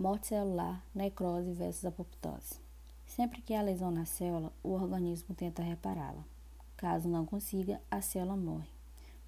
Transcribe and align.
Morte 0.00 0.28
celular, 0.28 0.82
necrose 0.94 1.52
versus 1.52 1.84
apoptose. 1.84 2.58
Sempre 3.04 3.42
que 3.42 3.52
há 3.52 3.60
lesão 3.60 3.90
na 3.90 4.06
célula, 4.06 4.50
o 4.62 4.70
organismo 4.70 5.34
tenta 5.34 5.62
repará-la. 5.62 6.24
Caso 6.74 7.06
não 7.06 7.26
consiga, 7.26 7.82
a 7.90 8.00
célula 8.00 8.34
morre, 8.34 8.70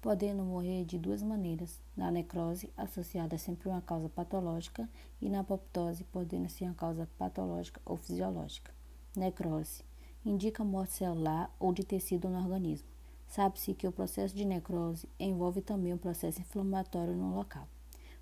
podendo 0.01 0.41
morrer 0.41 0.83
de 0.83 0.97
duas 0.97 1.21
maneiras: 1.21 1.79
na 1.95 2.09
necrose, 2.09 2.73
associada 2.75 3.37
sempre 3.37 3.69
a 3.69 3.73
uma 3.73 3.81
causa 3.83 4.09
patológica, 4.09 4.89
e 5.21 5.29
na 5.29 5.41
apoptose, 5.41 6.05
podendo 6.05 6.49
ser 6.49 6.63
uma 6.63 6.73
causa 6.73 7.07
patológica 7.19 7.79
ou 7.85 7.95
fisiológica. 7.95 8.73
Necrose 9.15 9.83
indica 10.25 10.63
morte 10.63 10.93
celular 10.93 11.55
ou 11.59 11.71
de 11.71 11.83
tecido 11.83 12.29
no 12.29 12.39
organismo. 12.39 12.87
Sabe-se 13.27 13.75
que 13.75 13.87
o 13.87 13.91
processo 13.91 14.35
de 14.35 14.43
necrose 14.43 15.07
envolve 15.19 15.61
também 15.61 15.93
um 15.93 15.99
processo 15.99 16.41
inflamatório 16.41 17.13
no 17.13 17.35
local. 17.35 17.67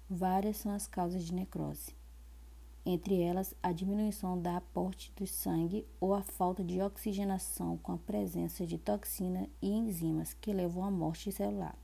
Várias 0.09 0.57
são 0.57 0.73
as 0.73 0.86
causas 0.86 1.23
de 1.23 1.33
necrose 1.33 2.00
entre 2.86 3.21
elas 3.21 3.53
a 3.62 3.71
diminuição 3.71 4.41
da 4.41 4.58
aporte 4.58 5.12
do 5.16 5.27
sangue 5.27 5.85
ou 5.99 6.13
a 6.13 6.21
falta 6.21 6.63
de 6.63 6.81
oxigenação 6.81 7.77
com 7.77 7.91
a 7.91 7.98
presença 7.98 8.66
de 8.66 8.77
toxina 8.77 9.48
e 9.62 9.70
enzimas 9.70 10.34
que 10.34 10.54
levam 10.54 10.84
à 10.84 10.91
morte 10.91 11.31
celular. 11.31 11.77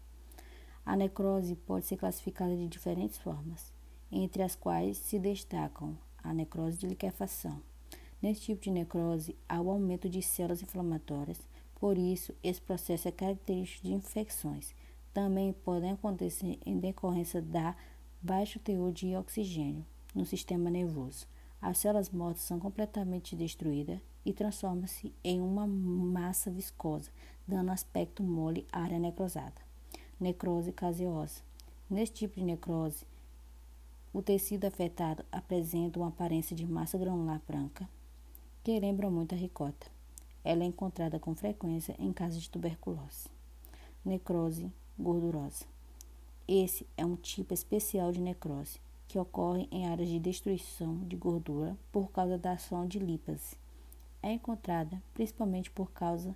A 0.86 0.96
necrose 0.96 1.56
pode 1.56 1.86
ser 1.86 1.98
classificada 1.98 2.56
de 2.56 2.68
diferentes 2.68 3.18
formas, 3.18 3.72
entre 4.12 4.42
as 4.42 4.56
quais 4.56 4.98
se 4.98 5.20
destacam 5.20 5.98
a 6.24 6.34
necrose 6.34 6.78
de 6.78 6.88
liquefação. 6.88 7.62
Nesse 8.22 8.42
tipo 8.42 8.62
de 8.62 8.72
necrose, 8.72 9.38
há 9.48 9.62
o 9.62 9.70
aumento 9.70 10.10
de 10.10 10.22
células 10.22 10.64
inflamatórias, 10.64 11.40
por 11.76 11.98
isso, 11.98 12.34
esse 12.44 12.60
processo 12.60 13.08
é 13.08 13.12
característico 13.12 13.86
de 13.86 13.94
infecções. 13.94 14.74
Também 15.14 15.54
podem 15.54 15.92
acontecer 15.92 16.58
em 16.66 16.80
decorrência 16.80 17.40
da 17.40 17.76
baixo 18.20 18.60
teor 18.60 18.92
de 18.92 19.16
oxigênio, 19.16 19.86
no 20.18 20.26
sistema 20.26 20.70
nervoso. 20.70 21.28
As 21.62 21.78
células 21.78 22.10
mortas 22.10 22.42
são 22.42 22.60
completamente 22.60 23.36
destruídas 23.36 24.00
e 24.26 24.34
transformam-se 24.34 25.14
em 25.24 25.40
uma 25.40 25.68
massa 25.68 26.50
viscosa, 26.50 27.12
dando 27.48 27.72
aspecto 27.72 28.24
mole 28.24 28.66
à 28.72 28.82
área 28.82 29.00
necrosada. 29.00 29.62
Necrose 30.20 30.72
caseosa. 30.72 31.42
Nesse 31.90 32.14
tipo 32.14 32.36
de 32.36 32.44
necrose, 32.44 33.06
o 34.12 34.22
tecido 34.22 34.66
afetado 34.66 35.24
apresenta 35.32 36.00
uma 36.00 36.10
aparência 36.10 36.56
de 36.56 36.66
massa 36.66 36.98
granular 36.98 37.42
branca, 37.48 37.88
que 38.64 38.80
lembra 38.80 39.10
muito 39.10 39.36
a 39.36 39.38
ricota. 39.38 39.88
Ela 40.44 40.64
é 40.64 40.66
encontrada 40.66 41.20
com 41.20 41.36
frequência 41.36 41.96
em 42.00 42.12
casos 42.12 42.42
de 42.42 42.50
tuberculose. 42.50 43.30
Necrose 44.04 44.72
gordurosa. 44.98 45.66
Esse 46.48 46.88
é 46.98 47.06
um 47.06 47.16
tipo 47.16 47.54
especial 47.54 48.12
de 48.12 48.20
necrose 48.20 48.80
que 49.08 49.18
ocorrem 49.18 49.68
em 49.72 49.88
áreas 49.88 50.10
de 50.10 50.20
destruição 50.20 50.98
de 51.06 51.16
gordura 51.16 51.78
por 51.92 52.12
causa 52.12 52.38
da 52.38 52.54
ação 52.54 52.86
de 52.86 53.00
lipase. 53.00 53.56
É 54.22 54.32
encontrada 54.32 55.02
principalmente 55.14 55.72
por 55.72 55.92
causa 55.92 56.36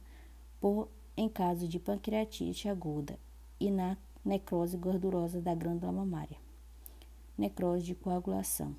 por, 0.60 0.88
em 1.18 1.28
casos 1.28 1.68
de 1.68 1.80
pancreatite 1.80 2.70
aguda 2.70 3.20
e 3.60 3.70
na 3.70 3.98
necrose 4.24 4.78
gordurosa 4.78 5.42
da 5.42 5.54
glândula 5.54 5.92
mamária. 5.92 6.38
Necrose 7.38 7.84
de 7.84 7.96
coagulação. 7.96 8.76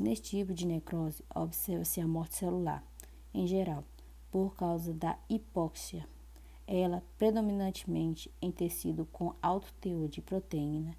Neste 0.00 0.38
tipo 0.38 0.54
de 0.54 0.66
necrose, 0.66 1.24
observa-se 1.34 2.00
a 2.00 2.06
morte 2.06 2.36
celular, 2.36 2.84
em 3.34 3.46
geral, 3.46 3.84
por 4.30 4.54
causa 4.54 4.92
da 4.94 5.18
hipóxia. 5.28 6.06
Ela 6.66 7.02
predominantemente 7.18 8.30
em 8.40 8.50
tecido 8.50 9.06
com 9.06 9.34
alto 9.42 9.72
teor 9.80 10.08
de 10.08 10.20
proteína 10.20 10.96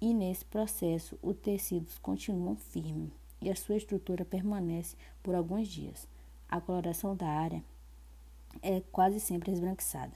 e 0.00 0.14
nesse 0.14 0.44
processo 0.44 1.18
os 1.22 1.36
tecidos 1.36 1.98
continuam 1.98 2.56
firmes 2.56 3.10
e 3.40 3.50
a 3.50 3.56
sua 3.56 3.76
estrutura 3.76 4.24
permanece 4.24 4.96
por 5.22 5.34
alguns 5.34 5.68
dias. 5.68 6.08
A 6.48 6.60
coloração 6.60 7.14
da 7.14 7.28
área 7.28 7.62
é 8.62 8.80
quase 8.92 9.20
sempre 9.20 9.52
esbranquiçada. 9.52 10.12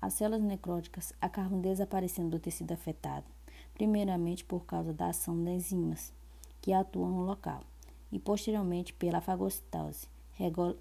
As 0.00 0.14
células 0.14 0.42
necróticas 0.42 1.12
acabam 1.20 1.60
desaparecendo 1.60 2.30
do 2.30 2.38
tecido 2.38 2.72
afetado, 2.72 3.26
primeiramente 3.74 4.44
por 4.44 4.64
causa 4.64 4.92
da 4.92 5.08
ação 5.08 5.42
das 5.44 5.54
enzimas 5.54 6.12
que 6.60 6.72
atuam 6.72 7.10
no 7.10 7.22
local 7.24 7.62
e 8.10 8.18
posteriormente 8.18 8.92
pela 8.92 9.20
fagocitose, 9.20 10.06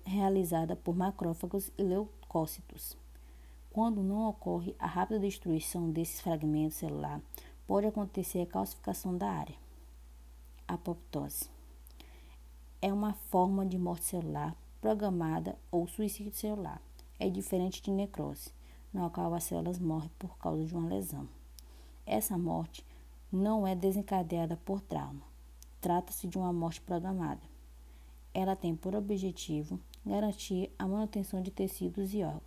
realizada 0.06 0.76
por 0.76 0.96
macrófagos 0.96 1.72
e 1.78 1.84
leucócitos. 1.84 2.98
Quando 3.72 4.02
não 4.02 4.28
ocorre 4.28 4.76
a 4.80 4.88
rápida 4.88 5.20
destruição 5.20 5.92
desses 5.92 6.22
fragmentos 6.22 6.78
celulares, 6.78 7.24
pode 7.70 7.86
acontecer 7.86 8.42
a 8.42 8.46
calcificação 8.48 9.16
da 9.16 9.30
área. 9.30 9.54
Apoptose 10.68 11.52
é 12.82 12.92
uma 12.92 13.14
forma 13.14 13.64
de 13.64 13.78
morte 13.78 14.06
celular 14.06 14.56
programada 14.82 15.56
ou 15.70 15.88
suicídio 15.88 16.34
celular. 16.34 16.82
É 17.20 17.30
diferente 17.30 17.80
de 17.80 17.92
necrose, 17.92 18.50
na 18.92 19.08
qual 19.12 19.32
as 19.36 19.44
células 19.44 19.78
morrem 19.78 20.10
por 20.18 20.36
causa 20.40 20.66
de 20.66 20.74
uma 20.74 20.90
lesão. 20.90 21.30
Essa 22.08 22.40
morte 22.40 22.84
não 23.32 23.68
é 23.68 23.76
desencadeada 23.76 24.58
por 24.66 24.82
trauma. 24.82 25.22
Trata-se 25.80 26.28
de 26.28 26.40
uma 26.40 26.52
morte 26.52 26.82
programada. 26.82 27.44
Ela 28.34 28.56
tem 28.56 28.76
por 28.76 28.96
objetivo 28.96 29.80
garantir 30.04 30.74
a 30.80 30.88
manutenção 30.88 31.40
de 31.40 31.52
tecidos 31.52 32.16
e 32.16 32.24
órgãos, 32.24 32.42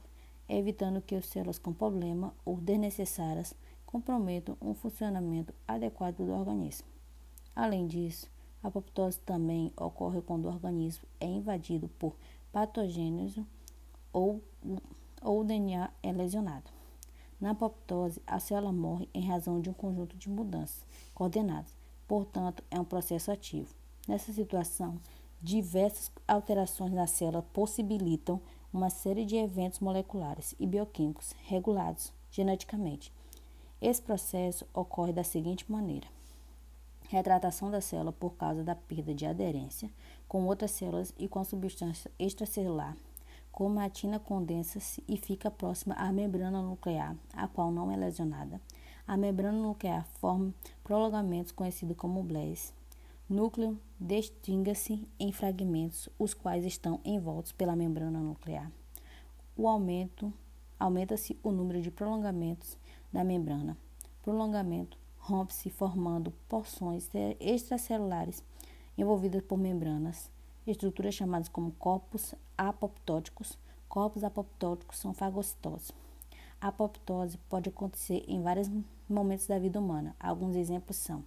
evitando 0.48 1.00
que 1.00 1.14
as 1.14 1.26
células 1.26 1.60
com 1.60 1.72
problema 1.72 2.34
ou 2.44 2.56
desnecessárias 2.56 3.54
comprometam 3.92 4.56
um 4.58 4.72
funcionamento 4.72 5.52
adequado 5.68 6.16
do 6.16 6.32
organismo. 6.32 6.88
Além 7.54 7.86
disso, 7.86 8.26
a 8.62 8.68
apoptose 8.68 9.18
também 9.20 9.70
ocorre 9.76 10.22
quando 10.22 10.46
o 10.46 10.48
organismo 10.48 11.04
é 11.20 11.26
invadido 11.26 11.88
por 11.98 12.16
patógenos 12.50 13.38
ou, 14.10 14.42
ou 15.20 15.40
o 15.42 15.44
DNA 15.44 15.90
é 16.02 16.10
lesionado. 16.10 16.70
Na 17.38 17.50
apoptose, 17.50 18.22
a 18.26 18.40
célula 18.40 18.72
morre 18.72 19.10
em 19.12 19.26
razão 19.26 19.60
de 19.60 19.68
um 19.68 19.74
conjunto 19.74 20.16
de 20.16 20.30
mudanças 20.30 20.86
coordenadas, 21.12 21.76
portanto, 22.08 22.64
é 22.70 22.80
um 22.80 22.84
processo 22.84 23.30
ativo. 23.30 23.74
Nessa 24.08 24.32
situação, 24.32 24.98
diversas 25.42 26.10
alterações 26.26 26.92
na 26.92 27.06
célula 27.06 27.42
possibilitam 27.52 28.40
uma 28.72 28.88
série 28.88 29.26
de 29.26 29.36
eventos 29.36 29.80
moleculares 29.80 30.54
e 30.58 30.66
bioquímicos 30.66 31.34
regulados 31.46 32.10
geneticamente 32.30 33.12
esse 33.82 34.00
processo 34.00 34.64
ocorre 34.72 35.12
da 35.12 35.24
seguinte 35.24 35.70
maneira: 35.70 36.06
retratação 37.08 37.70
da 37.70 37.80
célula 37.80 38.12
por 38.12 38.34
causa 38.36 38.62
da 38.62 38.76
perda 38.76 39.12
de 39.12 39.26
aderência 39.26 39.90
com 40.28 40.46
outras 40.46 40.70
células 40.70 41.12
e 41.18 41.26
com 41.28 41.40
a 41.40 41.44
substância 41.44 42.10
extracelular, 42.18 42.96
como 43.50 43.80
a 43.80 43.90
tina 43.90 44.18
condensa-se 44.18 45.02
e 45.06 45.16
fica 45.16 45.50
próxima 45.50 45.94
à 45.96 46.10
membrana 46.12 46.62
nuclear, 46.62 47.16
a 47.34 47.48
qual 47.48 47.70
não 47.70 47.90
é 47.90 47.96
lesionada. 47.96 48.60
A 49.06 49.16
membrana 49.16 49.58
nuclear 49.58 50.06
forma 50.20 50.54
prolongamentos 50.84 51.52
conhecidos 51.52 51.96
como 51.96 52.22
blés. 52.22 52.72
Núcleo 53.28 53.78
distingue-se 53.98 55.06
em 55.18 55.32
fragmentos, 55.32 56.08
os 56.18 56.32
quais 56.32 56.64
estão 56.64 57.00
envoltos 57.04 57.50
pela 57.50 57.74
membrana 57.74 58.20
nuclear. 58.20 58.70
O 59.56 59.68
aumento 59.68 60.32
aumenta-se 60.82 61.38
o 61.44 61.52
número 61.52 61.80
de 61.80 61.92
prolongamentos 61.92 62.76
da 63.12 63.22
membrana. 63.22 63.76
Prolongamento 64.20 64.98
rompe-se 65.16 65.70
formando 65.70 66.32
porções 66.48 67.08
extracelulares 67.38 68.42
envolvidas 68.98 69.42
por 69.42 69.56
membranas, 69.56 70.28
estruturas 70.66 71.14
chamadas 71.14 71.48
como 71.48 71.70
corpos 71.72 72.34
apoptóticos. 72.58 73.56
Corpos 73.88 74.24
apoptóticos 74.24 74.98
são 74.98 75.14
fagocitose. 75.14 75.92
A 76.60 76.68
apoptose 76.68 77.38
pode 77.48 77.68
acontecer 77.68 78.24
em 78.26 78.42
vários 78.42 78.68
momentos 79.08 79.46
da 79.46 79.60
vida 79.60 79.78
humana. 79.78 80.16
Alguns 80.18 80.56
exemplos 80.56 80.96
são 80.96 81.22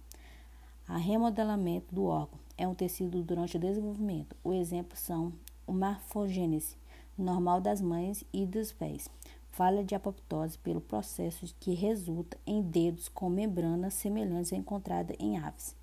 a 0.86 0.98
remodelamento 0.98 1.94
do 1.94 2.04
órgão 2.04 2.38
é 2.58 2.68
um 2.68 2.74
tecido 2.74 3.22
durante 3.22 3.56
o 3.56 3.60
desenvolvimento. 3.60 4.36
O 4.44 4.52
exemplo 4.52 4.98
são 4.98 5.32
o 5.66 5.72
morfogênese 5.72 6.76
normal 7.16 7.60
das 7.60 7.80
mães 7.80 8.22
e 8.32 8.44
dos 8.44 8.70
pés 8.72 9.08
falha 9.56 9.82
de 9.82 9.94
apoptose 9.94 10.58
pelo 10.58 10.82
processo 10.82 11.46
que 11.58 11.72
resulta 11.72 12.36
em 12.46 12.60
dedos 12.60 13.08
com 13.08 13.30
membranas 13.30 13.94
semelhantes 13.94 14.52
à 14.52 14.56
encontrada 14.56 15.16
em 15.18 15.38
aves. 15.38 15.74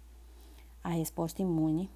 A 0.84 0.90
resposta 0.90 1.42
imune, 1.42 1.90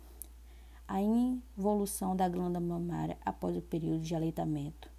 a 0.87 0.99
involução 0.99 2.15
da 2.15 2.27
glândula 2.27 2.59
mamária 2.59 3.15
após 3.23 3.55
o 3.55 3.61
período 3.61 3.99
de 3.99 4.15
aleitamento, 4.15 4.89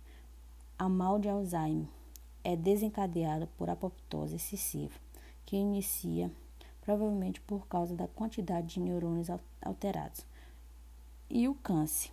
a 0.78 0.88
mal 0.88 1.19
de 1.19 1.28
Alzheimer 1.28 1.88
é 2.44 2.54
desencadeada 2.54 3.48
por 3.58 3.69
apoptose 3.69 4.36
excessiva, 4.36 4.94
que 5.44 5.56
inicia 5.56 6.30
provavelmente 6.80 7.40
por 7.40 7.66
causa 7.66 7.96
da 7.96 8.06
quantidade 8.06 8.75
de 8.75 8.80
neurônios 8.80 9.28
alterados, 9.60 10.25
e 11.28 11.48
o 11.48 11.56
câncer, 11.56 12.12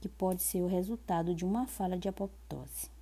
que 0.00 0.08
pode 0.08 0.42
ser 0.42 0.62
o 0.62 0.66
resultado 0.66 1.34
de 1.34 1.44
uma 1.44 1.66
falha 1.66 1.98
de 1.98 2.08
apoptose. 2.08 2.97